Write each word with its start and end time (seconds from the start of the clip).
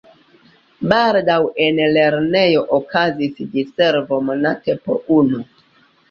Baldaŭ 0.91 1.35
en 1.65 1.75
la 1.81 1.89
lernejo 1.97 2.63
okazis 2.77 3.37
diservo 3.57 4.19
monate 4.31 4.77
po 4.87 4.97
unu. 5.17 5.43